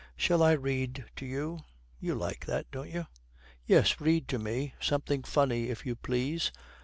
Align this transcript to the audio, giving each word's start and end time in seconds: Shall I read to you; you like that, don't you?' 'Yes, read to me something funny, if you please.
Shall 0.17 0.41
I 0.41 0.53
read 0.53 1.05
to 1.17 1.27
you; 1.27 1.59
you 1.99 2.15
like 2.15 2.47
that, 2.47 2.71
don't 2.71 2.89
you?' 2.89 3.05
'Yes, 3.67 4.01
read 4.01 4.27
to 4.29 4.39
me 4.39 4.73
something 4.79 5.21
funny, 5.21 5.69
if 5.69 5.85
you 5.85 5.95
please. 5.95 6.51